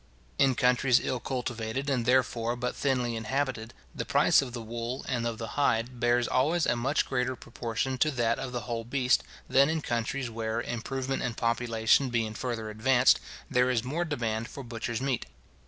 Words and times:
In 0.39 0.55
countries 0.55 0.99
ill 0.99 1.19
cultivated, 1.19 1.87
and 1.87 2.07
therefore 2.07 2.55
but 2.55 2.75
thinly 2.75 3.15
inhabited, 3.15 3.71
the 3.93 4.03
price 4.03 4.41
of 4.41 4.51
the 4.51 4.59
wool 4.63 5.05
and 5.07 5.23
the 5.23 5.47
hide 5.49 5.99
bears 5.99 6.27
always 6.27 6.65
a 6.65 6.75
much 6.75 7.05
greater 7.05 7.35
proportion 7.35 7.99
to 7.99 8.09
that 8.09 8.39
of 8.39 8.51
the 8.51 8.61
whole 8.61 8.83
beast, 8.83 9.21
than 9.47 9.69
in 9.69 9.81
countries 9.83 10.27
where, 10.27 10.59
improvement 10.59 11.21
and 11.21 11.37
population 11.37 12.09
being 12.09 12.33
further 12.33 12.71
advanced, 12.71 13.19
there 13.47 13.69
is 13.69 13.83
more 13.83 14.03
demand 14.03 14.47
for 14.47 14.63
butcher's 14.63 15.01
meat. 15.01 15.27